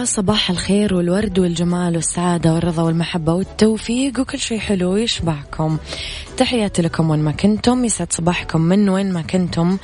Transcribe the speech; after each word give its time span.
يا 0.00 0.04
صباح 0.04 0.50
الخير 0.50 0.94
والورد 0.94 1.38
والجمال 1.38 1.96
والسعادة 1.96 2.54
والرضا 2.54 2.82
والمحبة 2.82 3.32
والتوفيق 3.34 4.20
وكل 4.20 4.38
شيء 4.38 4.58
حلو 4.58 4.96
يشبهكم 4.96 5.78
تحياتي 6.36 6.82
لكم 6.82 7.10
وين 7.10 7.20
ما 7.20 7.32
كنتم 7.32 7.84
يسعد 7.84 8.12
صباحكم 8.12 8.60
من 8.60 8.88
وين 8.88 9.12
ما 9.12 9.22
كنتم. 9.22 9.78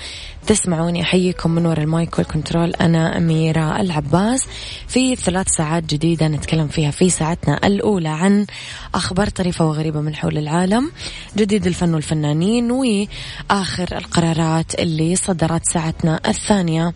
تسمعوني 0.47 1.03
أحييكم 1.03 1.51
من 1.51 1.67
وراء 1.67 1.83
ال 1.83 1.92
mic 1.92 2.19
وال 2.19 2.30
control. 2.30 2.75
أنا 2.75 3.17
أميرة 3.17 3.81
العباس. 3.81 4.47
في 4.89 5.17
ثلاث 5.17 5.49
ساعات 5.49 5.85
جديدة 5.85 6.29
نتكلم 6.29 6.69
فيها 6.69 6.91
في 6.91 7.11
ساعتنا 7.11 7.67
الأولى 7.67 8.09
عن 8.09 8.47
أخبار 8.95 9.29
طريفة 9.29 9.65
وغريبة 9.67 10.01
من 10.01 10.15
حول 10.15 10.39
العالم 10.39 10.91
جديد 11.37 11.67
الفن 11.67 11.95
والفنانين 11.95 12.71
وآخر 12.71 13.97
القرارات 13.97 14.75
اللي 14.75 15.17
صدرت 15.17 15.63
ساعتنا 15.73 16.21
الثانية. 16.29 16.93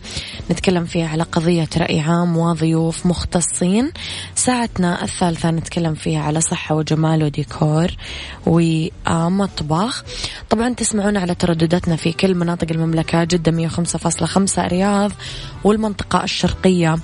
نتكلم 0.51 0.85
فيها 0.85 1.07
على 1.07 1.23
قضية 1.23 1.69
رأي 1.77 1.99
عام 1.99 2.37
وضيوف 2.37 3.05
مختصين. 3.05 3.91
ساعتنا 4.35 5.03
الثالثة 5.03 5.51
نتكلم 5.51 5.93
فيها 5.93 6.21
على 6.21 6.41
صحة 6.41 6.75
وجمال 6.75 7.23
وديكور 7.23 7.87
ومطبخ. 8.45 10.03
طبعا 10.49 10.73
تسمعونا 10.73 11.19
على 11.19 11.35
تردداتنا 11.35 11.95
في 11.95 12.11
كل 12.11 12.35
مناطق 12.35 12.67
المملكة 12.71 13.23
جدة 13.41 13.69
105.5 13.69 14.59
رياض 14.59 15.11
والمنطقة 15.63 16.23
الشرقية 16.23 16.95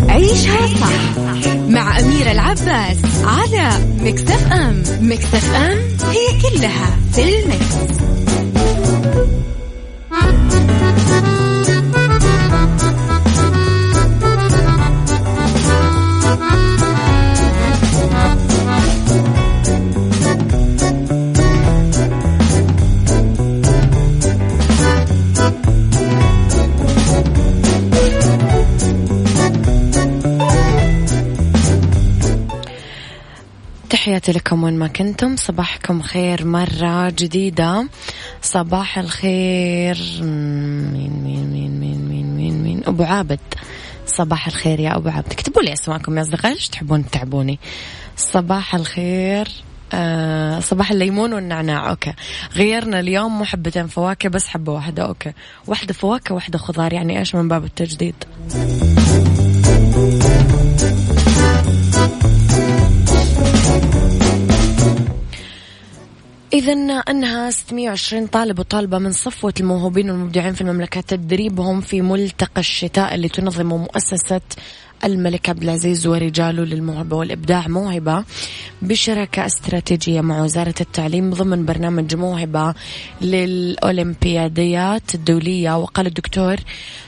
عيشها 0.09 0.67
صح 0.67 1.17
مع 1.69 1.99
أميرة 1.99 2.31
العباس 2.31 2.97
على 3.23 3.69
مكتف 4.01 4.51
أم. 4.51 4.83
مكتف 5.01 5.55
أم 5.55 5.77
هي 6.09 6.41
كلها 6.41 6.96
في 7.67 7.75
المكس. 7.75 8.16
تحياتي 34.19 34.39
لكم 34.39 34.63
وين 34.63 34.79
ما 34.79 34.87
كنتم. 34.87 35.35
صباحكم 35.35 36.01
خير 36.01 36.45
مرة 36.45 37.09
جديدة. 37.09 37.87
صباح 38.41 38.97
الخير 38.97 39.97
مين 40.21 41.11
مين 41.23 41.51
مين 41.51 41.79
مين 41.79 42.09
مين 42.09 42.35
مين 42.37 42.63
مين؟ 42.63 42.81
أبو 42.87 43.03
عابد. 43.03 43.39
صباح 44.05 44.47
الخير 44.47 44.79
يا 44.79 44.95
أبو 44.95 45.09
عابد. 45.09 45.31
اكتبوا 45.31 45.61
لي 45.61 45.73
أسماءكم 45.73 46.17
يا 46.17 46.21
أصدقائي 46.21 46.53
ليش 46.53 46.69
تحبون 46.69 47.05
تتعبوني؟ 47.05 47.59
صباح 48.17 48.75
الخير 48.75 49.47
آه 49.93 50.59
صباح 50.59 50.91
الليمون 50.91 51.33
والنعناع. 51.33 51.89
okay. 51.89 52.13
غيرنا 52.55 52.99
اليوم 52.99 53.37
مو 53.37 53.45
حبتين 53.45 53.87
فواكه 53.87 54.29
بس 54.29 54.47
حبة 54.47 54.73
واحدة. 54.73 55.03
okay. 55.03 55.33
واحدة 55.67 55.93
فواكه 55.93 56.35
واحدة 56.35 56.57
خضار. 56.57 56.93
يعني 56.93 57.19
إيش 57.19 57.35
من 57.35 57.47
باب 57.47 57.63
التجديد؟ 57.63 58.15
إذا 66.57 66.73
أنهى 67.09 67.51
620 67.51 68.27
طالب 68.27 68.59
وطالبة 68.59 68.97
من 68.97 69.11
صفوة 69.11 69.53
الموهوبين 69.59 70.09
والمبدعين 70.09 70.53
في 70.53 70.61
المملكة 70.61 71.01
تدريبهم 71.01 71.81
في 71.81 72.01
ملتقى 72.01 72.59
الشتاء 72.59 73.15
اللي 73.15 73.29
تنظمه 73.29 73.77
مؤسسة 73.77 74.41
الملك 75.03 75.49
عبد 75.49 75.63
العزيز 75.63 76.07
ورجاله 76.07 76.63
للموهبة 76.63 77.15
والإبداع 77.15 77.67
موهبة 77.67 78.23
بشراكة 78.81 79.45
استراتيجية 79.45 80.21
مع 80.21 80.43
وزارة 80.43 80.75
التعليم 80.81 81.33
ضمن 81.33 81.65
برنامج 81.65 82.15
موهبة 82.15 82.73
للأولمبياديات 83.21 85.15
الدولية. 85.15 85.77
وقال 85.77 86.07
الدكتور 86.07 86.55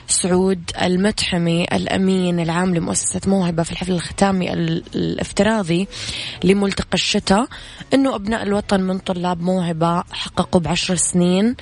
سعود 0.06 0.70
المتحمي 0.82 1.64
الأمين 1.64 2.40
العام 2.40 2.74
لمؤسسة 2.74 3.20
موهبة 3.26 3.62
في 3.62 3.72
الحفل 3.72 3.92
الختامي 3.92 4.52
الافتراضي 4.52 5.88
لملتقى 6.44 6.94
الشتاء 6.94 7.46
أنه 7.94 8.14
أبناء 8.14 8.42
الوطن 8.42 8.80
من 8.80 8.98
طلاب 8.98 9.40
موهبة 9.42 10.02
حققوا 10.12 10.60
بعشر 10.60 10.96
سنين 10.96 11.56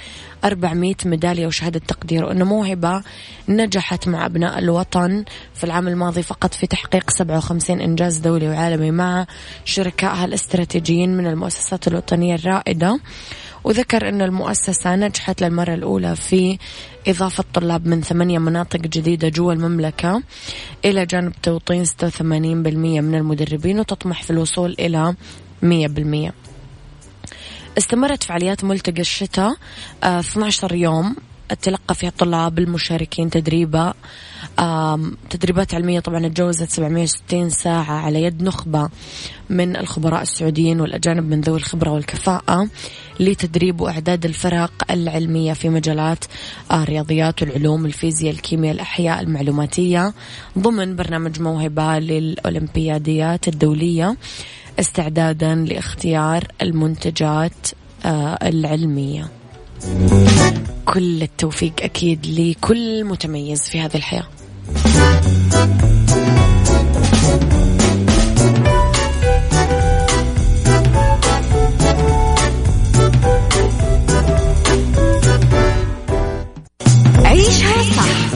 400 0.45 0.95
ميدالية 1.05 1.47
وشهادة 1.47 1.79
تقدير 1.89 2.25
وأنه 2.25 2.45
موهبة 2.45 3.03
نجحت 3.49 4.09
مع 4.09 4.27
أبناء 4.27 4.59
الوطن 4.59 5.25
في 5.55 5.65
العام 5.65 5.89
الماضي 5.89 6.23
فقط 6.23 6.55
في 6.55 6.67
تحقيق 6.67 7.11
57 7.11 7.81
إنجاز 7.81 8.19
دولي 8.19 8.49
وعالمي 8.49 8.91
مع 8.91 9.27
شركائها 9.65 10.25
الاستراتيجيين 10.25 11.17
من 11.17 11.27
المؤسسات 11.27 11.89
الوطنية 11.89 12.35
الرائدة. 12.35 13.01
وذكر 13.65 14.09
أن 14.09 14.23
المؤسسة 14.23 14.97
نجحت 14.97 15.43
للمرة 15.43 15.75
الأولى 15.75 16.17
في 16.17 16.59
إضافة 17.09 17.45
طلاب 17.55 17.87
من 17.87 18.03
ثمانية 18.03 18.39
مناطق 18.39 18.81
جديدة 18.81 19.29
جوا 19.29 19.53
المملكة 19.53 20.23
إلى 20.85 21.07
جانب 21.07 21.33
توطين 21.43 21.85
86% 21.85 22.23
من 22.23 23.15
المدربين 23.15 23.81
وتطمح 23.81 24.23
في 24.23 24.31
الوصول 24.31 24.77
إلى 24.79 25.15
100% 25.63 26.48
استمرت 27.79 28.23
فعاليات 28.23 28.65
ملتقى 28.65 29.01
الشتاء 29.01 29.57
12 30.03 30.73
آه، 30.73 30.77
يوم 30.77 31.17
تلقى 31.63 31.95
فيها 31.95 32.09
الطلاب 32.09 32.59
المشاركين 32.59 33.31
تدريبا 33.31 33.95
تدريبات 35.31 35.75
علمية 35.75 36.01
طبعا 36.01 36.29
تجاوزت 36.29 36.71
760 36.71 37.51
ساعة 37.51 37.93
على 37.93 38.23
يد 38.23 38.43
نخبة 38.43 38.89
من 39.51 39.77
الخبراء 39.77 40.23
السعوديين 40.23 40.81
والأجانب 40.81 41.31
من 41.31 41.41
ذوي 41.41 41.57
الخبرة 41.57 41.91
والكفاءة 41.91 42.69
لتدريب 43.21 43.81
وإعداد 43.81 44.25
الفرق 44.25 44.73
العلمية 44.91 45.53
في 45.53 45.69
مجالات 45.69 46.25
الرياضيات 46.73 47.43
والعلوم 47.43 47.87
الفيزياء 47.87 48.35
الكيمياء 48.35 48.75
الأحياء 48.75 49.21
المعلوماتية 49.21 50.15
ضمن 50.59 50.97
برنامج 50.97 51.41
موهبة 51.41 51.99
للأولمبياديات 51.99 53.49
الدولية. 53.49 54.17
استعدادا 54.81 55.55
لاختيار 55.55 56.45
المنتجات 56.63 57.53
آه، 58.05 58.39
العلمية. 58.43 59.29
كل 60.85 61.23
التوفيق 61.23 61.73
أكيد 61.83 62.27
لكل 62.27 63.05
متميز 63.05 63.61
في 63.63 63.81
هذه 63.81 63.95
الحياة. 63.97 64.27
عيشها 77.25 77.83
صح 77.97 78.33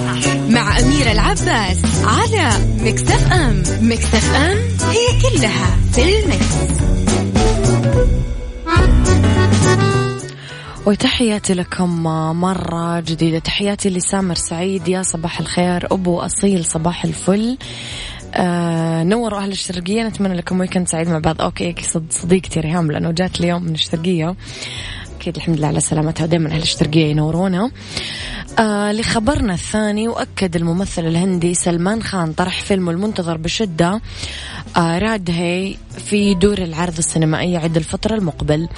مع 0.48 0.78
أميرة 0.78 1.12
العباس 1.12 1.78
على 2.04 2.50
Mix 2.80 3.06
FM. 3.06 3.32
Mix 3.32 3.62
FM. 3.82 4.05
it's 4.05 4.34
all 4.34 5.76
in 5.92 6.02
the 6.02 6.37
mix. 6.37 6.82
وتحياتي 10.86 11.54
لكم 11.54 12.02
مرة 12.40 13.00
جديدة. 13.00 13.38
تحياتي 13.38 13.90
لسامر 13.90 14.34
سعيد. 14.34 14.88
يا 14.88 15.02
صباح 15.02 15.40
الخير. 15.40 15.92
أبو 15.92 16.20
أصيل 16.20 16.64
صباح 16.64 17.04
الفل. 17.04 17.58
آه 18.34 19.02
نوروا 19.02 19.40
أهل 19.40 19.52
الشرقية. 19.52 20.02
نتمنى 20.02 20.34
لكم 20.34 20.60
weekend 20.60 20.88
سعيد 20.88 21.08
مع 21.08 21.18
بعض. 21.18 21.42
okay 21.42 21.74
صديقتي 22.10 22.60
ريهام 22.60 22.90
لأنه 22.90 23.10
جات 23.10 23.40
اليوم 23.40 23.62
من 23.62 23.74
الشرقية. 23.74 24.34
أكيد 25.22 25.36
الحمد 25.36 25.56
لله 25.58 25.66
على 25.66 25.80
سلامتها. 25.80 26.24
ودائما 26.24 26.50
أهل 26.50 26.62
الشرقية 26.62 27.06
ينورونا. 27.06 27.70
آه 28.58 28.92
لخبرنا 28.92 29.54
الثاني 29.54 30.08
وأكد 30.08 30.56
الممثل 30.56 31.06
الهندي 31.06 31.54
سلمان 31.54 32.02
خان 32.02 32.32
طرح 32.32 32.60
فيلمه 32.60 32.90
المنتظر 32.92 33.36
بشدة 33.36 34.00
آه 34.76 34.98
رادهي 34.98 35.76
في 35.98 36.34
دور 36.34 36.58
العرض 36.58 36.98
السينمائية 36.98 37.58
عند 37.58 37.76
الفترة 37.76 38.14
المقبل. 38.14 38.68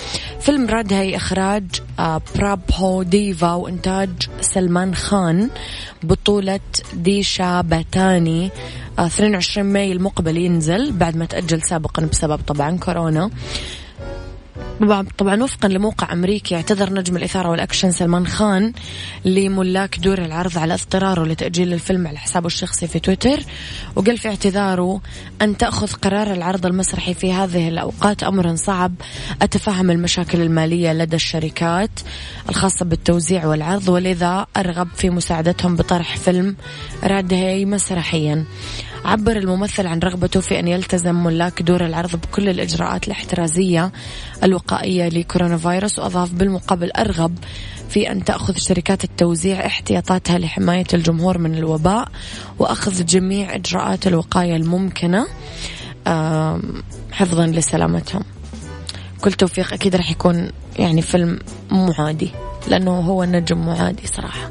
فيلم 0.41 0.67
رادهي 0.67 1.17
إخراج 1.17 1.65
آه 1.99 2.23
برابو 2.37 3.03
ديفا 3.03 3.53
وإنتاج 3.53 4.11
سلمان 4.41 4.95
خان 4.95 5.51
بطولة 6.03 6.61
ديشا 6.95 7.61
باتاني. 7.61 8.51
آه 8.99 9.07
22 9.07 9.67
ماي 9.67 9.93
المقبل 9.93 10.37
ينزل 10.37 10.93
بعد 10.93 11.17
ما 11.17 11.25
تأجل 11.25 11.63
سابقا 11.63 12.07
بسبب 12.07 12.41
طبعا 12.47 12.77
كورونا. 12.79 13.31
طبعا 15.19 15.43
وفقا 15.43 15.69
لموقع 15.69 16.13
أمريكي 16.13 16.57
اعتذر 16.57 16.93
نجم 16.93 17.17
الإثارة 17.17 17.49
والأكشن 17.51 17.91
سلمان 17.91 18.27
خان 18.27 18.73
لملاك 19.25 19.99
دور 19.99 20.19
العرض 20.19 20.59
على 20.59 20.75
اضطراره 20.75 21.25
لتأجيل 21.25 21.73
الفيلم 21.73 22.07
على 22.07 22.19
حسابه 22.19 22.47
الشخصي 22.47 22.87
في 22.87 22.99
تويتر 22.99 23.41
وقال 23.97 24.19
في 24.19 24.29
اعتذاره 24.29 25.01
أن 25.43 25.57
تأخذ 25.57 25.93
قرار 25.93 26.33
العرض 26.33 26.67
المسرحي 26.67 27.15
في 27.15 27.33
هذه 27.33 27.69
الأوقات 27.69 28.23
أمر 28.23 28.57
صعب 28.57 28.95
أتفهم 29.43 29.91
المشاكل 29.91 30.41
المالية 30.41 30.93
لدى 30.93 31.17
الشركات 31.17 32.01
الخاصة 32.49 32.85
بالتوزيع 32.85 33.47
والعرض 33.47 33.89
ولذا 33.89 34.47
أرغب 34.57 34.89
في 34.97 35.11
مساعدتهم 35.11 35.77
بطرح 35.77 36.17
فيلم 36.17 36.57
رادهي 37.05 37.65
مسرحيا. 37.65 38.45
عبر 39.05 39.37
الممثل 39.37 39.87
عن 39.87 39.99
رغبته 39.99 40.41
في 40.41 40.61
أن 40.61 40.69
يلتزم 40.69 41.25
ملاك 41.25 41.63
دور 41.63 41.87
العرض 41.87 42.17
بكل 42.17 42.49
الإجراءات 42.49 43.07
الاحترازية 43.07 43.93
الوقائية 44.45 45.09
لكورونا 45.09 45.57
فيروس 45.57 45.99
وأضاف 45.99 46.33
بالمقابل 46.33 46.91
أرغب 46.91 47.39
في 47.89 48.11
أن 48.13 48.25
تأخذ 48.25 48.57
شركات 48.57 49.05
التوزيع 49.05 49.67
احتياطاتها 49.67 50.39
لحماية 50.39 50.87
الجمهور 50.95 51.39
من 51.39 51.55
الوباء 51.55 52.09
وأخذ 52.59 53.05
جميع 53.05 53.55
إجراءات 53.55 54.07
الوقاية 54.07 54.57
الممكنة 54.57 55.27
حفظا 57.13 57.47
لسلامتهم. 57.47 58.23
كل 59.21 59.33
توفيق 59.33 59.73
أكيد 59.73 59.97
راح 59.97 60.11
يكون 60.11 60.51
يعني 60.79 61.03
فيلم 61.03 61.39
مو 61.71 61.93
عادي 61.99 62.31
لأنه 62.69 63.01
هو 63.01 63.25
نجم 63.25 63.59
مو 63.59 63.73
عادي 63.73 64.07
صراحة. 64.07 64.51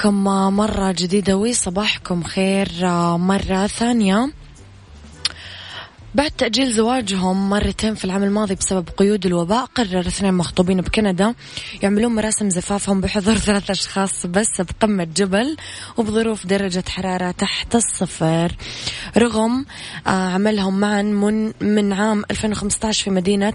لكم 0.00 0.24
مرة 0.56 0.92
جديدة 0.92 1.36
وصباحكم 1.36 2.22
خير 2.22 2.68
مرة 3.16 3.66
ثانية. 3.66 4.30
بعد 6.20 6.30
تأجيل 6.30 6.72
زواجهم 6.72 7.50
مرتين 7.50 7.94
في 7.94 8.04
العام 8.04 8.22
الماضي 8.22 8.54
بسبب 8.54 8.88
قيود 8.96 9.26
الوباء 9.26 9.64
قرر 9.64 10.00
اثنين 10.00 10.34
مخطوبين 10.34 10.80
بكندا 10.80 11.34
يعملون 11.82 12.14
مراسم 12.14 12.50
زفافهم 12.50 13.00
بحضور 13.00 13.34
ثلاث 13.46 13.70
أشخاص 13.70 14.26
بس 14.26 14.60
بقمة 14.60 15.04
جبل 15.04 15.56
وبظروف 15.96 16.46
درجة 16.46 16.84
حرارة 16.88 17.30
تحت 17.30 17.74
الصفر. 17.74 18.52
رغم 19.16 19.66
آه، 20.06 20.10
عملهم 20.10 20.80
معا 20.80 21.02
من, 21.02 21.52
من 21.60 21.92
عام 21.92 22.24
2015 22.30 23.04
في 23.04 23.10
مدينة 23.10 23.54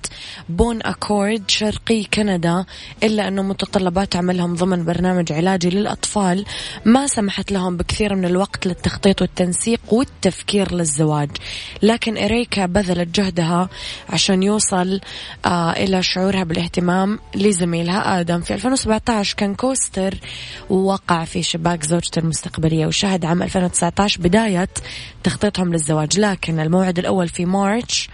بون 0.49 0.81
أكورد 0.81 1.43
شرقي 1.47 2.03
كندا 2.03 2.65
إلا 3.03 3.27
أنه 3.27 3.41
متطلبات 3.41 4.15
عملهم 4.15 4.55
ضمن 4.55 4.85
برنامج 4.85 5.31
علاجي 5.31 5.69
للأطفال 5.69 6.45
ما 6.85 7.07
سمحت 7.07 7.51
لهم 7.51 7.77
بكثير 7.77 8.15
من 8.15 8.25
الوقت 8.25 8.67
للتخطيط 8.67 9.21
والتنسيق 9.21 9.81
والتفكير 9.93 10.73
للزواج. 10.73 11.29
لكن 11.81 12.17
إريك 12.17 12.54
بذلت 12.59 13.19
جهدها 13.19 13.69
عشان 14.09 14.43
يوصل 14.43 15.01
آه 15.45 15.71
إلى 15.71 16.03
شعورها 16.03 16.43
بالاهتمام 16.43 17.19
لزميلها 17.35 18.19
آدم. 18.19 18.41
في 18.41 18.53
2017 18.53 19.35
كان 19.37 19.55
كوستر 19.55 20.17
وقع 20.69 21.25
في 21.25 21.43
شباك 21.43 21.83
زوجته 21.85 22.19
المستقبلية 22.19 22.87
وشهد 22.87 23.25
عام 23.25 23.43
2019 23.43 24.21
بداية 24.21 24.69
تخطيطهم 25.23 25.71
للزواج. 25.71 26.19
لكن 26.19 26.59
الموعد 26.59 26.99
الأول 26.99 27.27
في 27.27 27.45
مارتش 27.45 28.09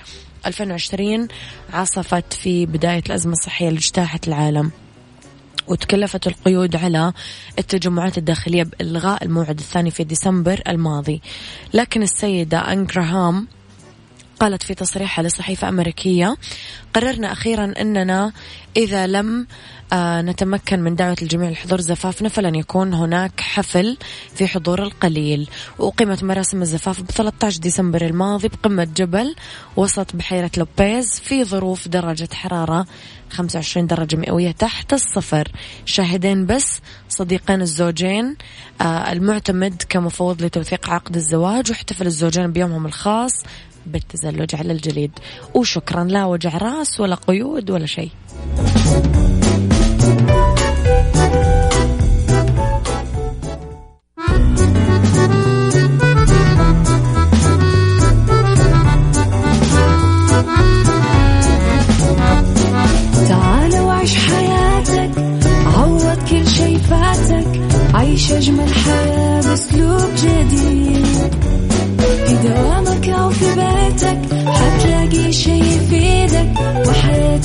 2020 0.46 1.28
عصفت 1.74 2.34
في 2.34 2.66
بداية 2.66 3.04
الأزمة 3.08 3.34
الصحية 3.34 3.68
اللي 3.68 3.78
اجتاحت 3.78 4.28
العالم 4.28 4.72
وتكلفت 5.68 6.28
القيود 6.28 6.76
على 6.76 7.14
التجمعات 7.60 8.18
الداخلية 8.18 8.64
بإلغاء 8.64 9.24
الموعد 9.24 9.60
الثاني 9.60 9.92
في 9.92 10.04
ديسمبر 10.04 10.62
الماضي. 10.68 11.22
لكن 11.74 12.04
السيدة 12.04 12.60
أنجراهام 12.74 13.48
قالت 14.42 14.64
في 14.64 14.74
تصريحها 14.74 15.24
لصحيفة 15.24 15.70
أمريكية 15.70 16.38
قررنا 16.94 17.32
أخيرا 17.32 17.74
أننا 17.82 18.32
إذا 18.78 19.08
لم 19.08 19.48
آه 19.94 20.22
نتمكن 20.22 20.80
من 20.80 20.96
دعوة 20.96 21.16
الجميع 21.22 21.50
لحضور 21.50 21.82
زفافنا 21.82 22.30
فلن 22.30 22.56
يكون 22.56 22.94
هناك 22.94 23.40
حفل 23.40 23.98
في 24.36 24.48
حضور 24.48 24.84
القليل. 24.84 25.50
وأقيمت 25.80 26.24
مراسم 26.24 26.62
الزفاف 26.62 27.02
ب 27.02 27.12
13 27.12 27.60
ديسمبر 27.60 28.06
الماضي 28.06 28.48
بقمة 28.48 28.84
جبل 28.84 29.36
وسط 29.78 30.16
بحيرة 30.16 30.52
لوبيز 30.58 31.20
في 31.20 31.44
ظروف 31.44 31.88
درجة 31.88 32.30
حرارة 32.34 32.86
25 33.30 33.88
درجة 33.88 34.16
مئوية 34.16 34.52
تحت 34.52 34.94
الصفر. 34.94 35.52
شاهدين 35.86 36.46
بس 36.46 36.80
صديقين 37.10 37.62
الزوجين 37.62 38.36
آه 38.82 39.12
المعتمد 39.12 39.84
كمفوض 39.90 40.44
لتوثيق 40.44 40.90
عقد 40.90 41.16
الزواج 41.16 41.72
واحتفل 41.72 42.08
الزوجين 42.08 42.52
بيومهم 42.52 42.86
الخاص 42.86 43.32
بالتزلج 43.86 44.56
على 44.56 44.74
الجليد. 44.74 45.12
وشكرا 45.56 46.04
لا 46.04 46.26
وجع 46.26 46.58
راس 46.58 47.00
ولا 47.00 47.16
قيود 47.16 47.72
ولا 47.72 47.86
شيء. 47.86 48.10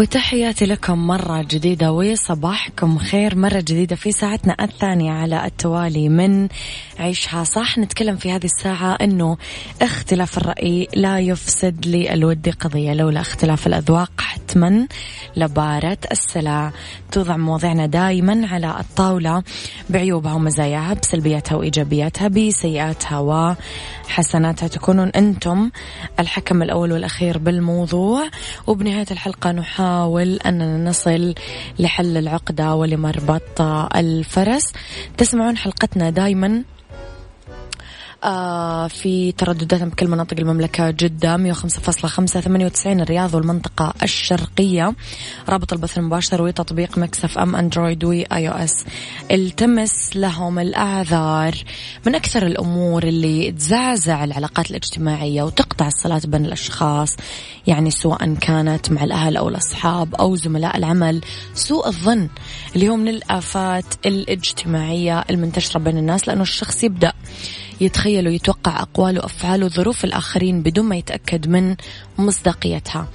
وتحياتي 0.00 0.66
لكم 0.66 1.06
مرة 1.06 1.42
جديدة 1.42 1.92
وصباحكم 1.92 2.98
خير. 2.98 3.36
مرة 3.36 3.58
جديدة 3.58 3.96
في 3.96 4.12
ساعتنا 4.12 4.56
الثانية 4.60 5.12
على 5.12 5.46
التوالي 5.46 6.08
من 6.08 6.48
عيشها. 6.98 7.44
صح 7.44 7.78
نتكلم 7.78 8.16
في 8.16 8.32
هذه 8.32 8.44
الساعة 8.44 8.94
أنه 8.94 9.36
اختلاف 9.82 10.38
الرأي 10.38 10.88
لا 10.94 11.18
يفسد 11.18 11.86
للود 11.86 12.48
قضية. 12.48 12.92
لولا 12.92 13.20
اختلاف 13.20 13.66
الأذواق 13.66 14.10
حتما 14.20 14.86
لبارة 15.36 15.98
السلع. 16.12 16.72
توضع 17.12 17.36
مواضيعنا 17.36 17.86
دائما 17.86 18.48
على 18.52 18.76
الطاولة 18.80 19.42
بعيوبها 19.90 20.34
ومزاياها 20.34 20.94
بسلبياتها 20.94 21.56
وإيجابياتها 21.56 22.28
بسيئاتها 22.28 23.18
وحسناتها. 24.08 24.68
تكونون 24.68 25.08
أنتم 25.08 25.70
الحكم 26.20 26.62
الأول 26.62 26.92
والأخير 26.92 27.38
بالموضوع. 27.38 28.28
وبنهاية 28.66 29.06
الحلقة 29.10 29.52
نحاول 29.52 29.89
أننا 30.46 30.90
نصل 30.90 31.34
لحل 31.78 32.16
العقدة 32.16 32.74
ولمربط 32.74 33.60
الفرس. 33.96 34.72
تسمعون 35.16 35.56
حلقتنا 35.56 36.10
دائما 36.10 36.48
آه 36.48 36.79
في 38.88 39.34
تردداتنا 39.38 39.86
بكل 39.86 40.08
مناطق 40.08 40.38
المملكة 40.38 40.90
جدة 40.90 41.36
105.5 41.36 42.40
98 42.40 43.00
الرياض 43.00 43.34
والمنطقة 43.34 43.94
الشرقية. 44.02 44.94
رابط 45.48 45.72
البث 45.72 45.98
المباشر 45.98 46.42
وتطبيق 46.42 46.98
Mix 46.98 47.38
FM 47.38 47.56
Android 47.56 48.04
و 48.04 48.48
iOS. 48.48 48.84
التمس 49.30 50.16
لهم 50.16 50.58
الأعذار 50.58 51.54
من 52.06 52.14
أكثر 52.14 52.46
الأمور 52.46 53.02
اللي 53.02 53.52
تزعزع 53.52 54.24
العلاقات 54.24 54.70
الاجتماعية 54.70 55.42
وتقطع 55.42 55.86
الصلات 55.86 56.22
بين 56.24 56.44
الأشخاص 56.44 57.16
يعني 57.66 57.90
سواء 57.90 58.34
كانت 58.34 58.92
مع 58.92 59.04
الأهل 59.04 59.36
أو 59.36 59.48
الأصحاب 59.48 60.14
أو 60.14 60.36
زملاء 60.36 60.76
العمل. 60.76 61.20
سوء 61.54 61.88
الظن 61.88 62.28
اللي 62.74 62.88
هو 62.88 62.96
من 62.96 63.08
الآفات 63.08 63.84
الاجتماعية 64.06 65.24
المنتشرة 65.30 65.80
بين 65.80 65.98
الناس 65.98 66.28
لأنه 66.28 66.42
الشخص 66.42 66.84
يبدأ 66.84 67.12
يتخيل 67.80 68.28
ويتوقع 68.28 68.82
أقوال 68.82 69.18
وأفعال 69.18 69.64
وظروف 69.64 70.04
الآخرين 70.04 70.62
بدون 70.62 70.84
ما 70.84 70.96
يتأكد 70.96 71.48
من 71.48 71.76
مصداقيتها. 72.18 73.08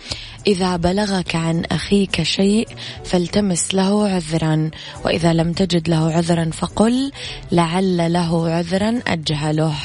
إذا 0.47 0.77
بلغك 0.77 1.35
عن 1.35 1.65
أخيك 1.65 2.23
شيء 2.23 2.67
فالتمس 3.03 3.75
له 3.75 4.07
عذرا 4.07 4.71
وإذا 5.05 5.33
لم 5.33 5.53
تجد 5.53 5.89
له 5.89 6.11
عذرا 6.11 6.49
فقل 6.53 7.11
لعل 7.51 8.13
له 8.13 8.49
عذرا 8.49 9.01
أجهله. 9.07 9.75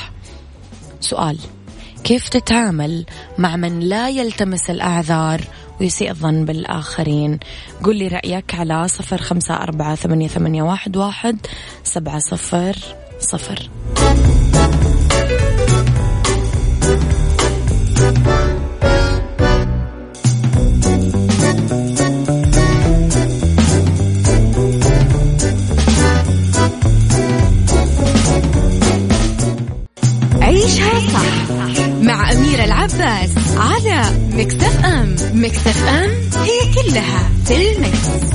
سؤال 1.00 1.38
كيف 2.04 2.28
تتعامل 2.28 3.06
مع 3.38 3.56
من 3.56 3.80
لا 3.80 4.08
يلتمس 4.08 4.70
الأعذار 4.70 5.40
ويسيء 5.80 6.10
الظن 6.10 6.44
بالآخرين؟ 6.44 7.38
قل 7.84 7.96
لي 7.96 8.08
رأيك 8.08 8.54
على 8.54 8.88
صفر 8.88 9.18
خمسة 9.18 9.54
أربعة 9.54 9.94
ثمانية, 9.94 10.62
واحد 10.62 11.36
سبعة 11.84 12.18
صفر 12.18 12.76
صفر. 13.20 13.70
العباس 33.00 33.30
على 33.56 34.02
مكتف 34.32 34.84
أم 34.84 35.16
مكتف 35.34 35.88
أم 35.88 36.10
هي 36.42 36.74
كلها 36.74 37.30
في 37.46 37.72
المكس. 37.72 38.30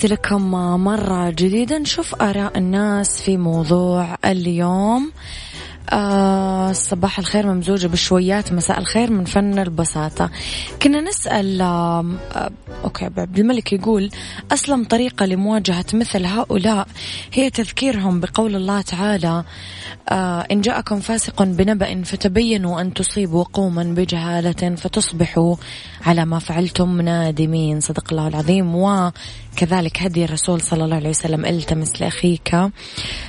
تحياتي 0.00 0.14
لكم 0.14 0.50
مرة 0.84 1.30
جديدة 1.30 1.78
نشوف 1.78 2.22
آراء 2.22 2.58
الناس 2.58 3.22
في 3.22 3.36
موضوع 3.36 4.16
اليوم. 4.24 5.12
آه 5.92 6.72
صباح 6.72 7.18
الخير 7.18 7.46
ممزوجة 7.46 7.86
بشويات 7.86 8.52
مساء 8.52 8.78
الخير 8.78 9.10
من 9.10 9.24
فن 9.24 9.58
البساطة. 9.58 10.30
كنا 10.82 11.00
نسأل 11.00 11.60
آه 11.60 12.04
أوكي 12.84 13.04
عبد 13.04 13.38
الملك 13.38 13.72
يقول 13.72 14.10
أسلم 14.52 14.84
طريقة 14.84 15.26
لمواجهة 15.26 15.84
مثل 15.94 16.26
هؤلاء 16.26 16.88
هي 17.32 17.50
تذكيرهم 17.50 18.20
بقول 18.20 18.56
الله 18.56 18.80
تعالى 18.80 19.44
آه 20.08 20.46
إن 20.50 20.60
جاءكم 20.60 21.00
فاسق 21.00 21.42
بنبأ 21.42 22.02
فتبينوا 22.02 22.80
أن 22.80 22.94
تصيبوا 22.94 23.44
قوما 23.52 23.82
بجهالة 23.82 24.74
فتصبحوا 24.76 25.56
على 26.06 26.24
ما 26.24 26.38
فعلتم 26.38 27.00
نادمين 27.00 27.80
صدق 27.80 28.04
الله 28.10 28.28
العظيم. 28.28 28.74
وكذلك 28.74 30.02
هدي 30.02 30.24
الرسول 30.24 30.60
صلى 30.60 30.84
الله 30.84 30.96
عليه 30.96 31.10
وسلم 31.10 31.44
التمس 31.44 32.00
لأخيك 32.00 32.56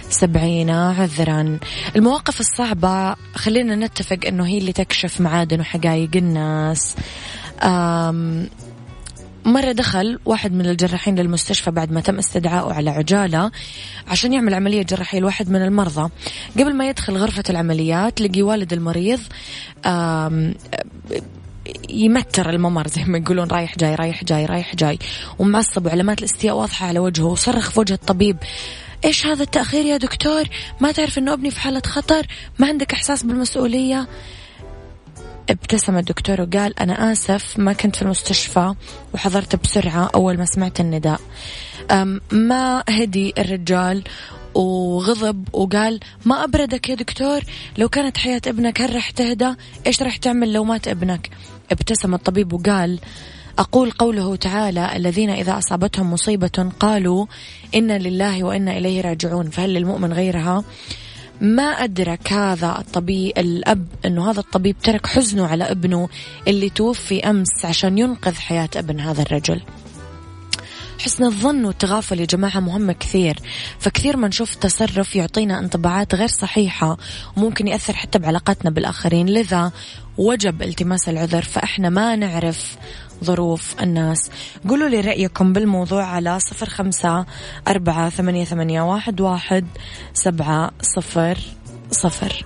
سبعين 0.10 0.70
عذرا. 0.70 1.60
المواقف 1.96 2.40
الصعبة 2.40 3.16
خلينا 3.36 3.76
نتفق 3.76 4.20
أنه 4.28 4.48
هي 4.48 4.58
اللي 4.58 4.74
تكشف 4.74 5.22
معادن 5.22 5.60
وحقائق 5.60 6.10
الناس. 6.16 6.96
مرة 9.46 9.72
دخل 9.72 10.20
واحد 10.26 10.54
من 10.54 10.66
الجراحين 10.66 11.16
للمستشفى 11.16 11.72
بعد 11.72 11.92
ما 11.92 12.02
تم 12.02 12.18
استدعائه 12.18 12.74
على 12.74 12.90
عجالة 12.90 13.52
عشان 14.08 14.34
يعمل 14.34 14.54
عملية 14.54 14.82
جراحية 14.82 15.20
لواحد 15.20 15.50
من 15.50 15.62
المرضى. 15.62 16.10
قبل 16.60 16.76
ما 16.76 16.90
يدخل 16.90 17.18
غرفة 17.18 17.44
العمليات 17.50 18.22
لقي 18.22 18.42
والد 18.42 18.74
المريض 18.74 19.20
يمتر 21.90 22.50
الممر 22.50 22.88
زي 22.88 23.04
ما 23.04 23.18
يقولون 23.18 23.48
رايح 23.48 23.78
جاي 23.78 23.96
رايح 23.96 24.24
جاي 24.24 24.46
رايح 24.46 24.76
جاي. 24.76 25.00
ومعصب 25.40 25.86
وعلامات 25.86 26.20
الاستياء 26.20 26.56
واضحة 26.56 26.88
على 26.88 27.00
وجهه 27.00 27.26
وصرخ 27.26 27.70
في 27.70 27.80
وجه 27.80 27.94
الطبيب. 27.94 28.38
إيش 29.06 29.26
هذا 29.26 29.44
التأخير 29.44 29.86
يا 29.86 29.98
دكتور؟ 29.98 30.44
ما 30.80 30.92
تعرف 30.92 31.18
إنه 31.18 31.34
أبني 31.34 31.52
في 31.52 31.60
حالة 31.60 31.82
خطر؟ 31.86 32.28
ما 32.60 32.68
عندك 32.68 32.94
إحساس 32.94 33.24
بالمسؤولية؟ 33.24 34.08
ابتسم 35.50 35.98
الدكتور 35.98 36.42
وقال 36.42 36.80
أنا 36.80 37.12
آسف 37.12 37.60
ما 37.60 37.74
كنت 37.74 37.96
في 37.96 38.02
المستشفى 38.02 38.74
وحضرت 39.14 39.56
بسرعة 39.56 40.10
أول 40.16 40.38
ما 40.38 40.46
سمعت 40.46 40.80
النداء. 40.80 41.20
ما 42.32 42.84
هدي 42.90 43.34
الرجال 43.38 44.04
وغضب 44.56 45.48
وقال 45.54 46.00
ما 46.26 46.44
أبردك 46.44 46.90
يا 46.90 46.96
دكتور؟ 46.96 47.42
لو 47.78 47.90
كانت 47.90 48.18
حياة 48.18 48.42
ابنك 48.48 48.82
هل 48.82 48.96
رح 48.96 49.10
تهدى؟ 49.10 49.54
إيش 49.88 50.02
رح 50.04 50.18
تعمل 50.18 50.54
لو 50.54 50.64
مات 50.64 50.88
ابنك؟ 50.88 51.30
ابتسم 51.72 52.14
الطبيب 52.14 52.54
وقال 52.54 53.00
أقول 53.60 53.92
قوله 53.92 54.36
تعالى 54.36 54.96
الذين 54.96 55.30
إذا 55.30 55.58
أصابتهم 55.58 56.14
مصيبة 56.14 56.72
قالوا 56.80 57.26
إنا 57.76 57.98
لله 57.98 58.44
وإنا 58.44 58.78
إليه 58.78 59.02
راجعون. 59.02 59.50
فهل 59.50 59.74
للمؤمن 59.74 60.14
غيرها؟ 60.14 60.64
ما 61.42 61.64
أدرك 61.64 62.34
هذا 62.34 62.76
الطبيب 62.80 63.38
الأب 63.38 63.88
أنه 64.06 64.32
هذا 64.32 64.40
الطبيب 64.40 64.76
ترك 64.84 65.08
حزنه 65.08 65.48
على 65.48 65.64
ابنه 65.72 66.10
اللي 66.48 66.70
توفي 66.70 67.30
أمس 67.30 67.66
عشان 67.66 67.98
ينقذ 67.98 68.34
حياة 68.36 68.70
ابن 68.76 69.00
هذا 69.00 69.22
الرجل. 69.22 69.62
حسن 71.02 71.24
الظن 71.24 71.66
والتغافل 71.66 72.20
يا 72.20 72.26
جماعة 72.26 72.60
مهمة 72.60 72.94
كثير. 72.94 73.40
فكثير 73.80 74.18
ما 74.18 74.28
نشوف 74.28 74.56
تصرف 74.56 75.16
يعطينا 75.16 75.60
انطباعات 75.60 76.16
غير 76.16 76.28
صحيحة 76.28 76.98
وممكن 77.38 77.68
يأثر 77.68 77.94
حتى 77.94 78.20
بعلاقاتنا 78.20 78.72
بالآخرين. 78.72 79.30
لذا 79.30 79.72
وجب 80.18 80.62
التماس 80.62 81.10
العذر 81.10 81.42
فإحنا 81.42 81.90
ما 81.90 82.16
نعرف 82.16 82.78
ظروف 83.24 83.76
الناس. 83.82 84.30
قولوا 84.70 84.90
لي 84.90 85.02
رأيكم 85.02 85.54
بالموضوع 85.54 86.06
على 86.06 86.40
صفر 86.40 86.70
خمسة 86.70 87.26
أربعة 87.68 88.10
ثمانية, 88.10 88.46
ثمانية 88.46 88.82
واحد, 88.82 89.22
واحد 89.22 89.68
سبعة 90.14 90.72
صفر 90.82 91.38
صفر. 91.92 92.46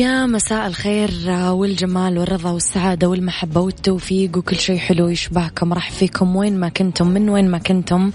يا 0.00 0.26
مساء 0.26 0.66
الخير 0.66 1.10
والجمال 1.50 2.18
والرضا 2.18 2.50
والسعادة 2.50 3.08
والمحبة 3.08 3.60
والتوفيق 3.60 4.36
وكل 4.38 4.56
شيء 4.56 4.78
حلو 4.78 5.08
يشبهكم. 5.08 5.72
راح 5.72 5.90
فيكم 5.90 6.36
وين 6.36 6.60
ما 6.60 6.68
كنتم 6.68 7.08
من 7.08 7.28
وين 7.28 7.50
ما 7.50 7.58
كنتم 7.58 8.12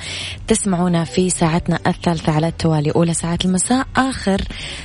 تسمعونا 0.47 1.03
في 1.03 1.29
ساعتنا 1.29 1.79
الثالثة 1.87 2.31
على 2.31 2.47
التوالي. 2.47 2.91
أولى 2.91 3.13
ساعات 3.13 3.45
المساء 3.45 3.87
آخر 3.95 4.41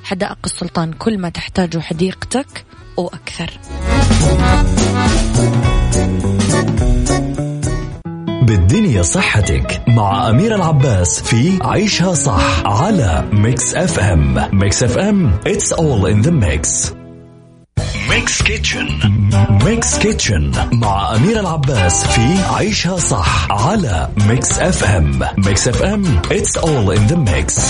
حدائق 0.05 0.39
السلطان 0.45 0.93
كل 0.93 1.19
ما 1.19 1.29
تحتاجه 1.29 1.79
حديقتك 1.79 2.65
وأكثر. 2.97 3.51
بالدنيا 8.43 9.03
صحتك 9.03 9.83
مع 9.89 10.29
أميرة 10.29 10.55
العباس 10.55 11.23
في 11.23 11.59
عيشها 11.63 12.15
صح 12.15 12.67
على 12.67 13.25
Mix 13.33 13.75
FM 13.75 14.49
Mix 14.53 14.83
FM 14.83 15.33
it's 15.49 15.73
all 15.73 16.07
in 16.07 16.27
the 16.27 16.31
mix. 16.31 16.93
Mix 18.11 18.43
Kitchen 18.43 18.89
Mix 19.65 19.99
Kitchen 19.99 20.53
مع 20.73 21.17
أميرة 21.17 21.41
العباس 21.41 22.07
في 22.07 22.43
عيشها 22.55 22.97
صح 22.97 23.53
على 23.53 24.09
Mix 24.29 24.59
FM 24.59 25.21
Mix 25.39 25.69
FM 25.69 26.05
it's 26.31 26.61
all 26.61 26.97
in 26.97 27.13
the 27.13 27.17
mix. 27.31 27.61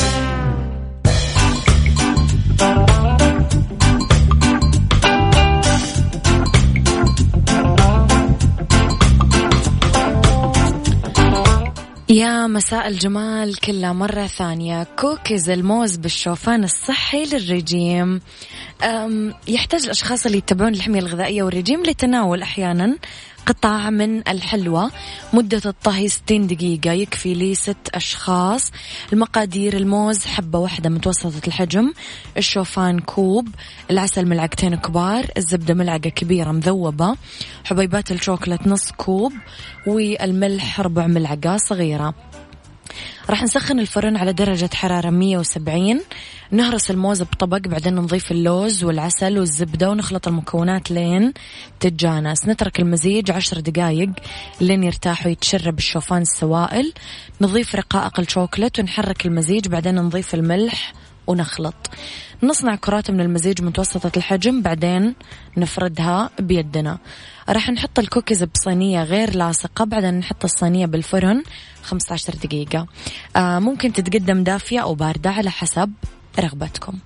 يا 12.13 12.47
مساء 12.47 12.89
الجمال 12.89 13.57
كله 13.57 13.93
مرة 13.93 14.27
ثانية. 14.27 14.87
كوكيز 14.99 15.51
الموز 15.51 15.97
بالشوفان 15.97 16.65
الصحي 16.65 17.25
للرجيم. 17.25 18.21
يحتاج 19.49 19.85
الأشخاص 19.85 20.27
اللي 20.27 20.39
يتبعون 20.39 20.75
الحمية 20.75 21.01
الغذائية 21.01 21.43
والرجيم 21.43 21.83
لتناول 21.83 22.43
أحيانا 22.43 22.97
قطع 23.47 23.91
من 23.91 24.29
الحلوى. 24.29 24.91
مدة 25.33 25.63
الطهي 25.67 26.09
60 26.09 26.47
دقيقة. 26.47 26.93
يكفي 26.93 27.35
لي 27.35 27.55
ست 27.55 27.89
أشخاص. 27.95 28.73
المقادير 29.13 29.77
الموز 29.77 30.25
حبة 30.27 30.59
واحدة 30.59 30.91
متوسطة 30.91 31.47
الحجم. 31.47 31.93
الشوفان 32.37 32.99
كوب. 32.99 33.49
العسل 33.91 34.27
ملعقتين 34.27 34.75
كبار. 34.75 35.27
الزبدة 35.37 35.75
ملعقة 35.75 36.11
كبيرة 36.11 36.53
مذوبة. 36.53 37.17
حبيبات 37.65 38.13
الشوكولات 38.13 38.67
نص 38.67 38.93
كوب. 38.93 39.33
والملح 39.87 40.81
ربع 40.81 41.07
ملعقة 41.07 41.57
صغيرة. 41.57 42.15
راح 43.31 43.43
نسخن 43.43 43.79
الفرن 43.79 44.17
على 44.17 44.33
درجة 44.33 44.71
حرارة 44.75 45.11
170 45.11 46.01
نهرس 46.53 46.91
الموز 46.91 47.23
بطبق 47.23 47.69
بعدين 47.69 47.95
نضيف 47.95 48.33
اللوز 48.33 48.85
والعسل 48.85 49.39
والزبدة 49.39 49.91
ونخلط 49.91 50.29
المكونات 50.29 50.91
لين 50.91 51.33
تتجانس. 51.81 52.49
نترك 52.49 52.81
المزيج 52.81 53.31
عشر 53.31 53.61
دقايق 53.61 54.11
لين 54.61 54.85
يرتاح 54.85 55.27
ويتشرب 55.27 55.79
الشوفان 55.79 56.23
السوائل. 56.23 56.93
نضيف 57.41 57.75
رقائق 57.75 58.21
الشوكولات 58.21 58.79
ونحرك 58.79 59.27
المزيج 59.27 59.69
بعدين 59.69 59.95
نضيف 59.95 60.35
الملح 60.35 60.93
ونخلط. 61.27 61.75
نصنع 62.43 62.75
كرات 62.77 63.11
من 63.11 63.21
المزيج 63.21 63.63
متوسطة 63.63 64.13
الحجم 64.17 64.63
بعدين 64.63 65.15
نفردها 65.57 66.31
بيدنا. 66.39 66.99
راح 67.49 67.71
نحط 67.71 67.99
الكوكيز 67.99 68.45
بصينية 68.45 69.03
غير 69.03 69.37
لاصقة 69.37 69.85
بعدين 69.85 70.15
نحط 70.15 70.45
الصينية 70.45 70.87
بالفرن 70.87 71.43
15 71.83 72.35
دقيقة. 72.35 72.87
آه 73.37 73.59
ممكن 73.59 73.93
تتقدم 73.93 74.43
دافية 74.45 74.81
أو 74.81 74.95
باردة 74.95 75.31
على 75.31 75.51
حسب 75.51 75.93
رغبتكم. 76.41 76.99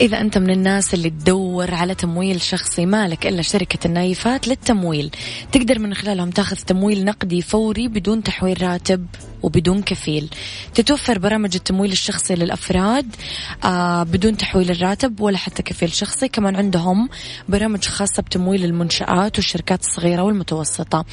إذا 0.00 0.20
أنت 0.20 0.38
من 0.38 0.50
الناس 0.50 0.94
اللي 0.94 1.10
تدور 1.10 1.74
على 1.74 1.94
تمويل 1.94 2.40
شخصي 2.40 2.86
مالك 2.86 3.26
إلا 3.26 3.42
شركة 3.42 3.86
النايفات 3.86 4.48
للتمويل. 4.48 5.10
تقدر 5.52 5.78
من 5.78 5.94
خلالهم 5.94 6.30
تاخذ 6.30 6.56
تمويل 6.56 7.04
نقدي 7.04 7.42
فوري 7.42 7.88
بدون 7.88 8.22
تحويل 8.22 8.62
راتب. 8.62 9.06
وبدون 9.42 9.82
كفيل. 9.82 10.30
تتوفر 10.74 11.18
برامج 11.18 11.54
التمويل 11.54 11.92
الشخصي 11.92 12.34
للأفراد 12.34 13.16
آه 13.64 14.02
بدون 14.02 14.36
تحويل 14.36 14.70
الراتب 14.70 15.20
ولا 15.20 15.38
حتى 15.38 15.62
كفيل 15.62 15.92
شخصي. 15.92 16.28
كمان 16.28 16.56
عندهم 16.56 17.08
برامج 17.48 17.84
خاصة 17.84 18.22
بتمويل 18.22 18.64
المنشآت 18.64 19.36
والشركات 19.38 19.80
الصغيرة 19.80 20.22
والمتوسطة. 20.22 21.04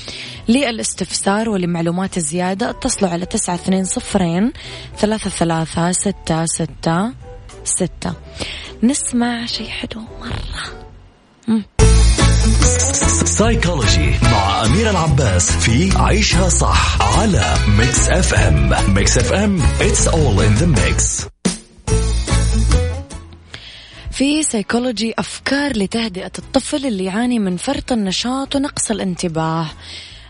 للاستفسار 0.48 1.50
ولمعلومات 1.50 2.20
زيادة 2.20 2.70
اتصلوا 2.70 3.12
على 3.12 3.26
تسعة 3.26 3.56
اثنين 3.56 3.86
صفرين 3.86 4.54
ثلاثة 4.98 5.30
ثلاثة 5.30 5.92
ستة 5.92 6.46
ستة 6.46 7.14
ستة. 7.64 8.14
نسمع 8.84 9.46
شيء 9.46 9.68
حلو 9.68 10.02
مرة. 10.22 11.70
Psychology 13.26 14.12
مع 14.24 14.66
أميرة 14.66 14.90
العباس 14.90 15.52
في 15.52 15.98
عيشها 15.98 16.50
صح 16.50 17.02
على 17.20 17.54
Mix 17.78 18.10
FM 18.10 18.94
Mix 18.94 19.18
FM 19.18 19.60
it's 19.80 20.08
all 20.08 20.40
in 20.40 20.62
the 20.62 20.80
mix. 20.80 21.26
في 24.12 24.44
سيكولوجي 24.44 25.14
أفكار 25.20 25.78
لتهدئة 25.78 26.32
الطفل 26.40 26.86
اللي 26.86 27.06
يعاني 27.06 27.40
من 27.40 27.58
فرط 27.58 27.92
النشاط 27.92 28.56
ونقص 28.56 28.92
الانتباه. 28.92 29.66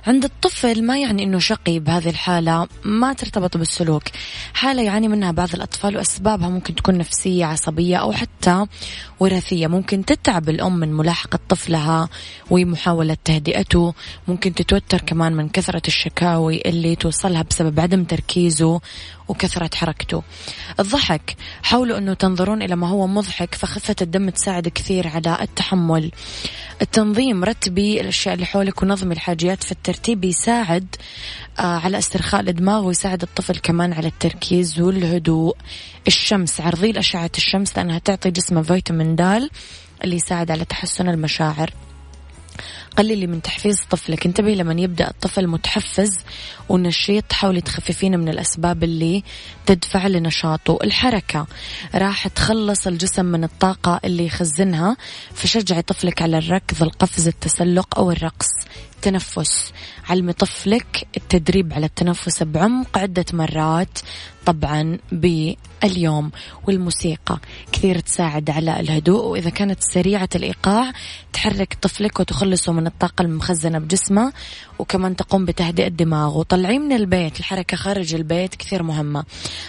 عند 0.08 0.24
الطفل 0.24 0.84
ما 0.84 1.00
يعني 1.00 1.24
إنه 1.24 1.40
شقي 1.40 1.80
بهذه 1.80 2.10
الحالة 2.10 2.68
ما 2.84 3.14
ترتبط 3.14 3.58
بالسلوك. 3.58 4.04
حالة 4.54 4.82
يعاني 4.82 5.08
منها 5.08 5.32
بعض 5.32 5.50
الأطفال 5.54 5.98
وأسبابها 5.98 6.50
ممكن 6.50 6.76
تكون 6.76 6.98
نفسية 6.98 7.46
عصبية 7.46 7.98
أو 7.98 8.12
حتى 8.12 8.66
وراثية. 9.20 9.68
ممكن 9.68 10.06
تتعب 10.06 10.50
الأم 10.50 10.76
من 10.76 10.94
ملاحقة 10.94 11.40
طفلها 11.50 12.10
ومحاولة 12.50 13.18
تهدئته. 13.26 13.94
ممكن 14.28 14.54
تتوتر 14.54 15.02
كمان 15.02 15.34
من 15.34 15.50
كثرة 15.50 15.82
الشكاوي 15.88 16.62
اللي 16.66 16.96
توصلها 16.96 17.42
بسبب 17.42 17.80
عدم 17.80 18.04
تركيزه 18.04 18.82
وكثرة 19.30 19.70
حركته. 19.76 20.24
الضحك 20.80 21.36
حاولوا 21.64 21.98
أنه 21.98 22.14
تنظرون 22.14 22.62
إلى 22.62 22.76
ما 22.76 22.88
هو 22.88 23.08
مضحك 23.08 23.56
فخفة 23.56 23.96
الدم 24.02 24.30
تساعد 24.30 24.68
كثير 24.68 25.08
على 25.08 25.38
التحمل. 25.42 26.12
التنظيم 26.82 27.44
رتبي 27.44 28.02
الأشياء 28.02 28.36
اللي 28.36 28.46
حولك 28.46 28.82
ونظمي 28.82 29.14
الحاجيات 29.14 29.64
في 29.64 29.72
الترتيب 29.72 30.24
يساعد 30.26 30.96
آه 31.60 31.62
على 31.62 31.98
استرخاء 31.98 32.42
الدماغ 32.42 32.86
ويساعد 32.86 33.22
الطفل 33.22 33.58
كمان 33.58 33.94
على 33.94 34.08
التركيز 34.08 34.80
والهدوء. 34.80 35.56
الشمس 36.08 36.62
عرضي 36.62 36.92
لأشعة 36.92 37.32
الشمس 37.38 37.78
لأنها 37.78 38.00
تعطي 38.00 38.32
جسمه 38.32 38.62
فيتامين 38.62 39.16
د 39.16 39.50
اللي 40.04 40.16
يساعد 40.16 40.52
على 40.52 40.66
تحسن 40.66 41.10
المشاعر. 41.10 41.74
قللي 42.98 43.28
من 43.28 43.42
تحفيز 43.42 43.78
طفلك. 43.90 44.26
انتبهي 44.26 44.56
لما 44.56 44.82
يبدأ 44.82 45.08
الطفل 45.08 45.48
متحفز 45.48 46.12
ونشيط 46.70 47.34
حاولي 47.34 47.62
تخففين 47.62 48.20
من 48.20 48.30
الأسباب 48.30 48.84
اللي 48.84 49.24
تدفع 49.66 50.08
لنشاطه. 50.08 50.80
الحركة 50.84 51.48
راح 51.96 52.28
تخلص 52.28 52.88
الجسم 52.88 53.26
من 53.26 53.44
الطاقة 53.44 54.00
اللي 54.06 54.26
يخزنها 54.26 54.98
فشجعي 55.34 55.82
طفلك 55.82 56.22
على 56.22 56.38
الركض 56.38 56.84
القفز 56.84 57.28
التسلق 57.28 57.98
أو 57.98 58.12
الرقص. 58.12 58.50
التنفس 58.96 59.74
علمي 60.10 60.34
طفلك 60.34 61.08
التدريب 61.18 61.74
على 61.74 61.86
التنفس 61.86 62.44
بعمق 62.44 62.98
عدة 62.98 63.26
مرات 63.34 64.00
طبعا 64.46 64.98
باليوم. 65.12 66.32
والموسيقى. 66.68 67.40
كثير 67.80 68.00
تساعد 68.00 68.50
على 68.50 68.80
الهدوء 68.80 69.26
وإذا 69.26 69.50
كانت 69.50 69.80
سريعة 69.94 70.30
الإيقاع 70.36 70.92
تحرك 71.34 71.78
طفلك 71.82 72.20
وتخلصه 72.20 72.72
من 72.72 72.88
الطاقة 72.88 73.22
المخزنة 73.22 73.80
بجسمه 73.80 74.34
وكمان 74.80 75.16
تقوم 75.16 75.46
بتهدئة 75.46 75.88
دماغه 75.88 76.38
وطلعيه 76.38 76.80
من 76.80 76.92
البيت 76.92 77.40
الحركة 77.40 77.78
خارج 77.78 78.16
البيت 78.16 78.56
كثير 78.56 78.84
مهمة. 78.84 79.24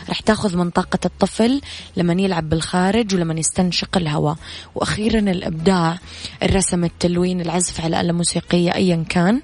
راح 0.09 0.20
تاخذ 0.20 0.57
من 0.57 0.70
طاقة 0.70 0.99
الطفل 1.05 1.61
لما 1.96 2.12
يلعب 2.12 2.49
بالخارج 2.49 3.14
ولما 3.14 3.35
يستنشق 3.35 3.96
الهواء. 3.96 4.37
وأخيرا 4.75 5.18
الإبداع 5.18 5.99
الرسم 6.42 6.85
التلوين 6.85 7.40
العزف 7.40 7.81
على 7.81 8.01
آلة 8.01 8.12
موسيقية 8.12 8.75
أيا 8.75 9.05
كان. 9.09 9.42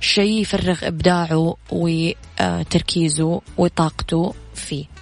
شيء 0.00 0.40
يفرغ 0.40 0.78
إبداعه 0.82 1.56
وتركيزه 1.70 3.40
وطاقته 3.58 4.34
فيه. 4.54 4.93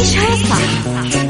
عيشها 0.00 0.36
صح 0.36 0.86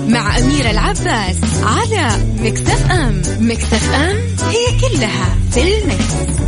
مع 0.09 0.39
أميرة 0.39 0.71
العباس 0.71 1.37
على 1.63 2.25
مكتف 2.39 2.91
أم 2.91 3.23
مكتف 3.41 3.93
أم 3.95 4.17
هي 4.49 4.81
كلها 4.81 5.37
في 5.51 5.63
المكس. 5.63 6.41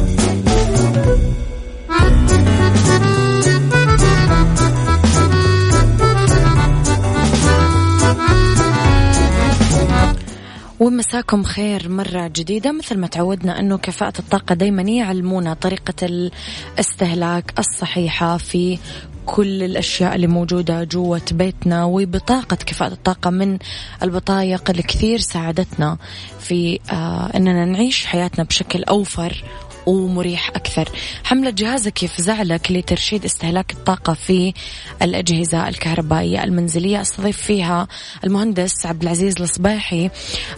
ومساكم 10.80 11.42
خير 11.42 11.88
مرة 11.88 12.28
جديدة 12.28 12.72
مثل 12.72 12.98
ما 12.98 13.06
تعودنا 13.06 13.60
أنه 13.60 13.78
كفاءة 13.78 14.18
الطاقة 14.18 14.54
دايما 14.54 14.82
يعلمونا 14.82 15.54
طريقة 15.54 15.94
الاستهلاك 16.02 17.54
الصحيحة 17.58 18.36
في 18.36 18.78
كل 19.26 19.62
الأشياء 19.62 20.14
اللي 20.14 20.26
موجودة 20.26 20.84
جوة 20.84 21.22
بيتنا 21.32 21.84
وبطاقة 21.84 22.56
كفاءة 22.56 22.92
الطاقة 22.92 23.30
من 23.30 23.58
البطايق 24.02 24.70
اللي 24.70 24.82
كثير 24.82 25.18
ساعدتنا 25.18 25.98
في 26.40 26.78
آه 26.90 27.30
أننا 27.36 27.64
نعيش 27.64 28.06
حياتنا 28.06 28.44
بشكل 28.44 28.84
أوفر 28.84 29.44
ومريح 29.86 30.48
أكثر. 30.48 30.88
حملة 31.24 31.50
جهازك 31.50 32.02
يفزع 32.02 32.42
لك 32.42 32.72
لترشيد 32.72 33.24
استهلاك 33.24 33.72
الطاقة 33.72 34.12
في 34.12 34.54
الأجهزة 35.02 35.68
الكهربائية 35.68 36.44
المنزلية؟ 36.44 37.00
أستضيف 37.00 37.36
فيها 37.36 37.88
المهندس 38.24 38.86
عبد 38.86 39.02
العزيز 39.02 39.40
الصباحي 39.40 40.10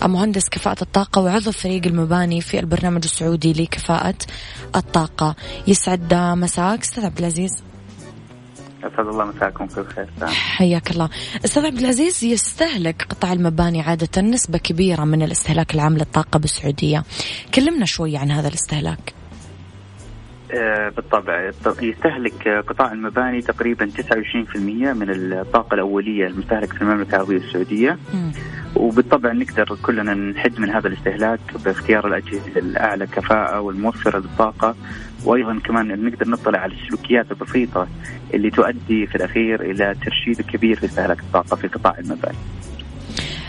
مهندس 0.03 0.49
كفاءة 0.49 0.83
الطاقة 0.83 1.21
وعضو 1.21 1.53
فريق 1.53 1.87
المباني 1.87 2.41
في 2.41 2.61
البرنامج 2.61 3.05
السعودي 3.05 3.53
لكفاءة 3.53 4.15
الطاقة. 4.77 5.37
يسعد 5.67 6.15
مساك 6.15 6.83
أستاذ 6.83 7.05
عبد 7.05 7.19
العزيز 7.19 7.63
أسعد 8.87 9.07
الله 9.07 9.25
مساكم 9.25 9.67
كل 9.67 9.85
خير 9.85 10.07
حياك 10.27 10.91
الله. 10.91 11.09
أستاذ 11.45 11.67
عبد 11.67 11.79
العزيز 11.79 12.25
يستهلك 12.25 13.07
قطاع 13.11 13.33
المباني 13.33 13.83
عادة 13.83 14.23
نسبة 14.23 14.59
كبيرة 14.59 15.05
من 15.05 15.23
الاستهلاك 15.23 15.75
العام 15.75 15.97
للطاقة 15.97 16.39
بالسعودية. 16.39 17.05
كلمنا 17.55 17.85
شوي 17.85 18.17
عن 18.17 18.31
هذا 18.31 18.49
الاستهلاك. 18.49 19.15
آه، 20.53 20.89
بالطبع. 20.89 21.51
يستهلك 21.83 22.49
قطاع 22.69 22.93
المباني 22.93 23.43
تقريبا 23.43 23.87
29% 23.87 24.93
من 24.93 25.11
الطاقة 25.11 25.75
الأولية 25.75 26.27
المستهلكة 26.27 26.75
في 26.77 26.83
المملكة 26.83 27.11
العربية 27.11 27.37
السعودية. 27.37 27.99
م. 28.15 28.31
وبالطبع 28.77 29.33
نقدر 29.33 29.77
كلنا 29.83 30.15
نحد 30.15 30.61
من 30.61 30.71
هذا 30.71 30.89
الاستهلاك 30.89 31.41
باختيار 31.65 32.07
الأجهزة 32.07 32.57
الأعلى 32.57 33.07
كفاءة 33.07 33.61
والموفرة 33.61 34.19
للطاقة. 34.19 34.75
وأيضا 35.25 35.59
كمان 35.65 36.05
نقدر 36.05 36.29
نطلع 36.29 36.59
على 36.59 36.73
السلوكيات 36.75 37.31
البسيطة 37.31 37.89
اللي 38.35 38.51
تؤدي 38.51 39.07
في 39.07 39.15
الأخير 39.15 39.63
إلى 39.71 39.95
ترشيد 40.05 40.41
كبير 40.41 40.77
في 40.77 40.87
استهلاك 40.87 41.21
الطاقة 41.21 41.57
في 41.57 41.69
قطاع 41.69 41.99
المباني. 41.99 42.39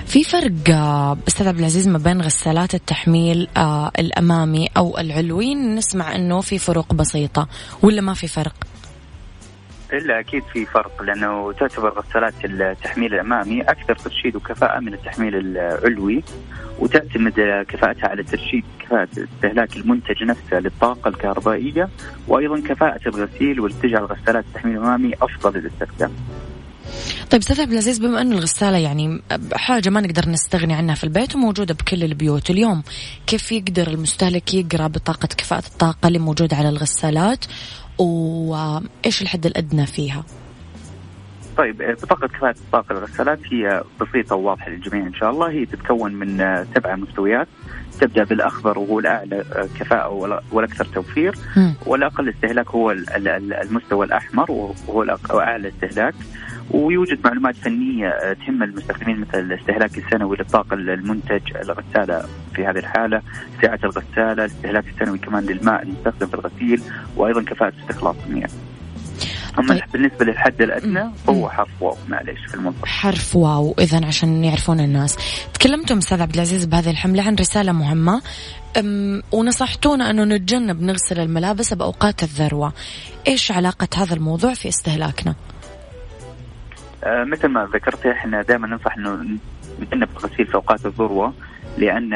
في 0.06 0.24
فرق 0.24 0.70
آه، 0.70 1.18
أستاذ 1.28 1.48
عبد 1.48 1.60
العزيز 1.60 1.88
ما 1.88 1.98
بين 1.98 2.22
غسالات 2.22 2.76
التحميل 2.76 3.48
آه، 3.58 3.92
الأمامي 4.00 4.68
أو 4.78 4.98
العلوي 4.98 5.56
نسمع 5.56 6.16
إنه 6.16 6.42
في 6.42 6.60
فروق 6.60 6.94
بسيطة 6.94 7.48
ولا 7.82 8.02
ما 8.02 8.14
في 8.14 8.28
فرق؟ 8.28 8.56
إلا 9.94 10.20
أكيد 10.20 10.44
في 10.54 10.66
فرق 10.66 11.02
لأنه 11.02 11.52
تعتبر 11.52 11.90
غسالات 11.90 12.34
التحميل 12.46 13.14
الأمامي 13.14 13.62
أكثر 13.62 13.96
ترشيد 13.96 14.36
وكفاءة 14.36 14.80
من 14.80 14.94
التحميل 14.94 15.36
العلوي 15.36 16.24
وتعتمد 16.80 17.66
كفاءتها 17.68 18.08
على 18.08 18.24
ترشيد 18.24 18.64
كفاءة 18.80 19.08
استهلاك 19.18 19.78
المنتج 19.78 20.24
نفسه 20.24 20.60
للطاقة 20.60 21.10
الكهربائية 21.10 21.90
وأيضا 22.28 22.60
كفاءة 22.60 23.08
الغسيل 23.08 23.60
واللي 23.60 23.78
تجعل 23.84 24.04
غسالات 24.04 24.46
التحميل 24.46 24.78
الأمامي 24.78 25.14
أفضل 25.22 25.60
للاستخدام. 25.60 26.12
طيب 27.32 27.42
أستاذ 27.42 27.62
عبد 27.62 27.72
العزيز 27.72 28.00
بما 28.00 28.22
انه 28.22 28.36
الغسالة 28.36 28.78
يعني 28.78 29.22
حاجة 29.54 29.90
ما 29.90 30.02
نقدر 30.02 30.30
نستغني 30.30 30.74
عنها 30.74 30.96
في 30.96 31.04
البيت 31.04 31.36
وموجودة 31.36 31.74
بكل 31.74 32.04
البيوت 32.04 32.50
اليوم 32.50 32.84
كيف 33.28 33.52
يقدر 33.52 33.88
المستهلك 33.88 34.54
يقرأ 34.54 34.88
بطاقة 34.88 35.28
كفاءة 35.38 35.68
الطاقة 35.68 36.08
اللي 36.08 36.20
موجودة 36.20 36.58
على 36.58 36.70
الغسالات 36.70 37.46
وإيش 37.98 39.22
الحد 39.22 39.46
الأدنى 39.46 39.86
فيها؟ 39.86 40.24
طيب 41.58 41.96
بطاقة 42.04 42.28
كفاءة 42.28 42.56
الطاقة 42.66 42.92
الغسالات 42.92 43.40
هي 43.54 43.84
بسيطة 44.02 44.36
وواضحة 44.36 44.70
للجميع 44.70 45.08
إن 45.08 45.14
شاء 45.14 45.32
الله. 45.32 45.50
هي 45.50 45.66
تتكون 45.66 46.14
من 46.14 46.66
سبعة 46.76 46.96
مستويات. 46.96 47.48
تبدأ 48.02 48.24
بالأخضر 48.24 48.80
وهو 48.80 49.00
الأعلى 49.00 49.46
كفاءة 49.80 50.42
والأكثر 50.52 50.86
توفير. 50.86 51.36
والأقل 51.86 52.30
استهلاك 52.30 52.68
هو 52.68 52.92
المستوى 52.92 54.06
الأحمر 54.06 54.52
وهو 54.52 55.40
أعلى 55.40 55.68
استهلاك. 55.68 56.14
ويوجد 56.72 57.20
معلومات 57.26 57.56
فنية 57.56 58.34
تهم 58.34 58.64
المستخدمين 58.64 59.20
مثل 59.20 59.40
الاستهلاك 59.40 59.98
السنوي 59.98 60.38
للطاقة 60.38 60.74
المنتج 60.74 61.42
الغسالة 61.56 62.26
في 62.56 62.66
هذه 62.66 62.78
الحالة 62.78 63.22
سعة 63.62 63.80
الغسالة 63.84 64.46
الاستهلاك 64.46 64.86
السنوي 64.88 65.18
كمان 65.18 65.44
للماء 65.44 65.84
المستخدم 65.84 66.28
في 66.28 66.34
الغسيل 66.34 66.82
وأيضا 67.18 67.42
كفاءة 67.42 67.74
استخلاص 67.82 68.16
المياه. 68.28 68.50
أما 69.60 69.68
طيب. 69.68 69.84
بالنسبة 69.94 70.26
للحد 70.26 70.62
الأدنى 70.62 71.04
هو 71.30 71.50
حرف 71.50 71.82
واو 71.82 71.98
معليش 72.10 72.40
في 72.48 72.54
المنطقة. 72.54 72.86
حرف 72.86 73.36
واو. 73.36 73.76
اذا 73.80 74.06
عشان 74.06 74.44
يعرفون 74.44 74.80
الناس. 74.80 75.18
تكلمتم 75.54 75.98
أستاذ 75.98 76.22
عبد 76.22 76.34
العزيز 76.34 76.66
بهذه 76.66 76.90
الحملة 76.90 77.24
عن 77.24 77.36
رسالة 77.36 77.72
مهمة. 77.72 78.22
ونصحتونا 79.32 80.10
أنه 80.10 80.24
نتجنب 80.24 80.82
نغسل 80.82 81.20
الملابس 81.20 81.74
بأوقات 81.74 82.24
الذروة. 82.24 82.74
إيش 83.28 83.52
علاقة 83.52 83.88
هذا 83.96 84.14
الموضوع 84.14 84.54
في 84.54 84.70
استهلاكنا؟ 84.70 85.36
آه 87.04 87.24
مثل 87.24 87.48
ما 87.48 87.70
ذكرت 87.74 88.06
إحنا 88.06 88.42
دائما 88.42 88.68
ننصح 88.68 88.98
إنه 88.98 89.40
نتجنب 89.82 90.10
الغسيل 90.18 90.46
في 90.46 90.56
أوقات 90.56 90.86
الذروة. 90.86 91.34
لأن 91.78 92.10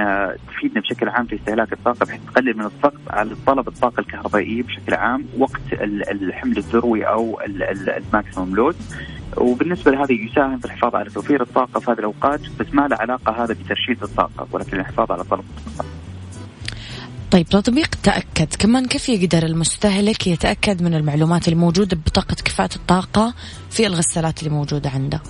تفيدنا 0.48 0.82
بشكل 0.82 1.10
عام 1.10 1.26
في 1.26 1.36
استهلاك 1.36 1.74
الطاقة 1.74 2.06
بحيث 2.06 2.22
تقلل 2.34 2.58
من 2.58 2.66
الضغط 2.66 3.02
على 3.10 3.36
طلب 3.48 3.68
الطاقة 3.68 4.00
الكهربائية 4.00 4.64
بشكل 4.64 4.94
عام 4.94 5.26
وقت 5.38 5.62
الحمل 6.12 6.58
الذروي 6.58 7.04
أو 7.08 7.42
الماكسيموم 7.44 8.56
لود. 8.56 8.76
وبالنسبة 9.38 9.92
لهذا 9.92 10.12
يساهم 10.12 10.60
في 10.60 10.66
الحفاظ 10.66 10.96
على 10.96 11.10
توفير 11.10 11.42
الطاقة 11.42 11.80
في 11.80 11.92
هذه 11.92 12.00
الأوقات 12.00 12.42
بس 12.60 12.68
ما 12.74 12.88
له 12.88 12.98
علاقة 13.00 13.44
هذا 13.44 13.54
بترشيد 13.54 14.04
الطاقة 14.04 14.48
ولكن 14.52 14.80
الحفاظ 14.80 15.12
على 15.12 15.24
طلب 15.24 15.44
الطاقة. 15.68 15.90
طيب 17.32 17.46
تطبيق 17.46 17.96
تأكد. 18.04 18.56
كمان 18.60 18.86
كيف 18.86 19.10
يقدر 19.10 19.46
المستهلك 19.46 20.28
يتأكد 20.28 20.84
من 20.84 20.94
المعلومات 20.94 21.48
الموجودة 21.48 21.98
ببطاقة 21.98 22.36
كفاءة 22.46 22.76
الطاقة 22.76 23.34
في 23.70 23.88
الغسالات 23.88 24.40
اللي 24.40 24.50
موجودة 24.50 24.90
عنده؟ 24.90 25.22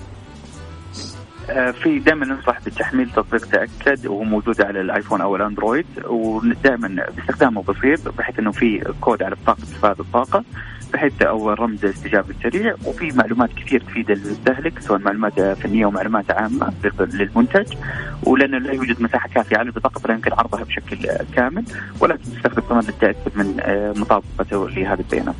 في 1.72 1.98
دائما 1.98 2.26
ننصح 2.26 2.60
بتحميل 2.66 3.10
تطبيق 3.10 3.46
تأكد 3.46 4.06
وهو 4.06 4.22
موجود 4.24 4.62
على 4.62 4.80
الآيفون 4.80 5.20
أو 5.20 5.36
الأندرويد 5.36 5.86
ودائما 6.06 7.06
باستخدامه 7.16 7.62
بسيط 7.62 8.08
بحيث 8.08 8.38
إنه 8.38 8.50
في 8.52 8.92
كود 9.00 9.22
على 9.22 9.34
بطاقه 9.34 9.62
استفادة 9.62 10.00
الطاقة 10.00 10.44
بحيث 10.92 11.22
أو 11.22 11.50
رمز 11.52 11.84
استجابة 11.84 12.34
سريع 12.42 12.74
وفي 12.86 13.12
معلومات 13.16 13.50
كثير 13.52 13.80
تفيد 13.80 14.10
المستهلك 14.10 14.78
سواء 14.78 14.98
معلومات 14.98 15.40
فنية 15.40 15.86
ومعلومات 15.86 16.30
عامة 16.30 16.72
للمنتج 17.00 17.74
ولأنه 18.26 18.58
لا 18.58 18.72
يوجد 18.72 19.02
مساحة 19.02 19.28
كافية 19.28 19.56
على 19.56 19.66
البطاقة 19.66 19.98
فلا 19.98 20.14
يمكن 20.14 20.32
عرضها 20.32 20.64
بشكل 20.64 21.08
كامل 21.36 21.64
ولكن 22.00 22.22
تستخدم 22.22 22.62
كمان 22.62 22.84
للتاكد 22.84 23.36
من 23.36 23.56
آه، 23.60 23.92
مطابقته 23.96 24.68
لهذه 24.68 24.98
البيانات. 25.00 25.34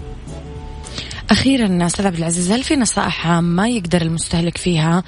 أخيرا 1.31 1.87
أستاذ 1.87 2.07
عبد 2.07 2.16
العزيز 2.16 2.53
هل 2.53 2.62
في 2.62 2.77
نصائح 2.77 3.27
عامة 3.27 3.66
يقدر 3.69 4.03
المستهلك 4.03 4.57
فيها 4.57 5.03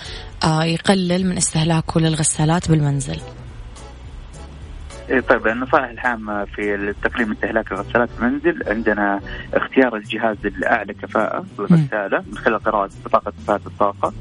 آه، 0.44 0.64
يقلل 0.64 1.26
من 1.26 1.36
استهلاكه 1.36 2.00
للغسالات 2.00 2.70
بالمنزل؟ 2.70 3.20
إيه، 5.10 5.20
طيب 5.20 5.46
النصائح 5.46 5.90
العامة 5.90 6.44
في 6.44 6.94
تقليل 7.02 7.32
استهلاك 7.32 7.72
الغسالات 7.72 8.10
في 8.10 8.18
المنزل 8.18 8.62
عندنا 8.66 9.20
اختيار 9.54 9.96
الجهاز 9.96 10.36
الأعلى 10.44 10.94
كفاءة 10.94 11.46
للغسالة 11.58 12.24
من 12.26 12.38
خلال 12.38 12.58
قراءة 12.58 12.90
بطاقة 13.04 13.30
كفاءة 13.30 13.60
الطاقة 13.66 14.12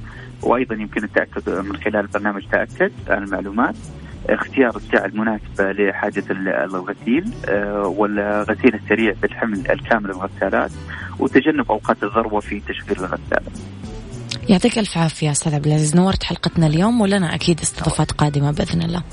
وأيضا 0.44 0.76
يمكن 0.76 1.04
التأكد 1.04 1.50
من 1.50 1.78
خلال 1.78 2.08
برنامج 2.08 2.44
تأكد 2.52 2.92
عن 3.10 3.24
المعلومات 3.24 3.76
اختيار 4.30 4.78
الساعة 4.78 5.06
المناسبة 5.06 5.72
لحاجة 5.72 6.24
الغسيل 6.64 7.32
آه، 7.50 7.88
والغسيل 7.88 8.76
السريع 8.76 9.14
بالحمل 9.22 9.72
الكامل 9.72 10.10
للغسالات 10.10 10.72
وتجنب 11.20 11.72
أوقات 11.72 12.04
الذروة 12.04 12.40
في 12.40 12.60
تشغيل 12.60 12.98
الغسالة. 13.00 13.52
يعطيك 14.50 14.80
ألف 14.80 14.98
عافية 14.98 15.32
أستاذ 15.32 15.56
عبد 15.56 15.68
العزيز. 15.68 15.96
نورت 15.96 16.24
حلقتنا 16.24 16.68
اليوم 16.68 17.02
ولنا 17.02 17.36
أكيد 17.36 17.60
استضافات 17.60 18.12
قادمة 18.12 18.52
بإذن 18.52 18.82
الله. 18.82 19.04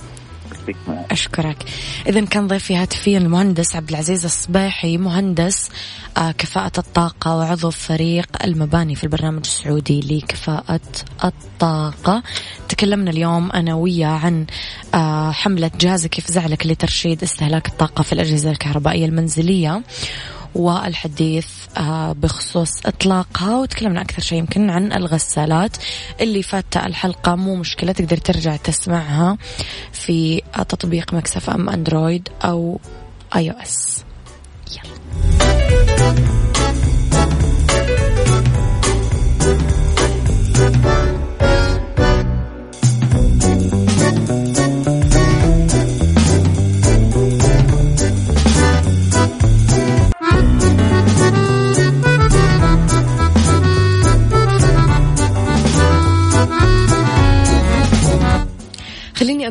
أشكرك. 1.11 1.65
إذا 2.07 2.25
كان 2.25 2.47
ضيفي 2.47 2.77
هاتفيا 2.77 3.19
المهندس 3.19 3.77
عبد 3.77 3.91
العزيز 3.91 4.25
الصباحي 4.25 4.97
مهندس 4.97 5.69
آه، 6.17 6.31
كفاءة 6.31 6.73
الطاقة 6.79 7.37
وعضو 7.37 7.71
فريق 7.71 8.29
المباني 8.45 8.95
في 8.95 9.05
البرنامج 9.05 9.41
السعودي 9.45 10.01
لكفاءة 10.01 10.81
الطاقة. 11.25 12.23
تكلمنا 12.69 13.11
اليوم 13.11 13.53
أنا 13.53 13.75
وياه 13.75 14.09
عن 14.09 14.47
آه، 14.95 15.31
حملة 15.31 15.71
جهازك 15.81 16.19
يفزعلك 16.19 16.67
لترشيد 16.67 17.23
استهلاك 17.23 17.69
الطاقة 17.69 18.03
في 18.03 18.13
الأجهزة 18.13 18.51
الكهربائية 18.51 19.07
المنزلية. 19.07 19.83
والحديث 20.55 21.49
آه، 21.77 22.13
بخصوص 22.13 22.87
إطلاقها 22.87 23.57
وتكلمنا 23.59 24.01
أكثر 24.01 24.23
شيء 24.23 24.39
يمكن 24.39 24.71
عن 24.71 24.93
الغسالات 24.93 25.77
اللي 26.21 26.43
فات 26.43 26.77
الحلقة. 26.77 27.35
مو 27.35 27.55
مشكلة 27.55 27.93
تقدر 27.93 28.17
ترجع 28.17 28.57
تسمعها 28.57 29.39
في 29.93 30.43
تطبيق 30.69 31.15
مكسف 31.15 31.51
أم 31.51 31.69
أندرويد 31.69 32.29
أو 32.45 32.81
آي 33.37 33.51
أو 33.51 33.57
إس 33.57 34.05
يلا. 34.73 36.28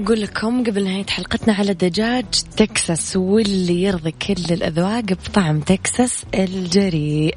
أقول 0.08 0.22
لكم 0.22 0.64
قبل 0.64 0.84
نهاية 0.84 1.06
حلقتنا 1.06 1.54
على 1.54 1.74
دجاج 1.74 2.26
تكساس 2.58 3.16
واللي 3.16 3.84
يرضي 3.84 4.12
كل 4.12 4.54
الأذواق 4.54 5.04
بطعم 5.04 5.60
تكساس 5.60 6.24
الجريء. 6.36 7.36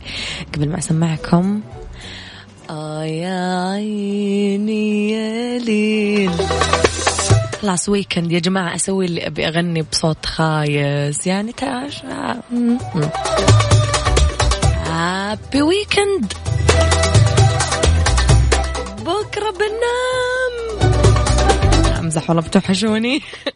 قبل 0.55 0.69
ما 0.69 0.79
أسمعكم 0.79 1.61
يا 3.03 3.71
عيني 3.71 5.11
يا 5.11 5.59
ليل. 5.59 6.31
خلاص 7.63 7.89
weekend 7.89 8.33
يا 8.33 8.39
جماعة 8.39 8.75
أسوي 8.75 9.07
اللي 9.07 9.27
أبي 9.27 9.49
أغني 9.49 9.83
بصوت 9.83 10.27
خايس. 10.27 11.27
يعني 11.27 11.53
تعال 11.53 11.93
happy 14.87 15.63
weekend 15.63 16.33
بكرة 19.01 19.51
بنام 19.51 20.10
أمزح 22.11 22.31
والله 22.31 22.43
بتوحشوني. 22.43 23.23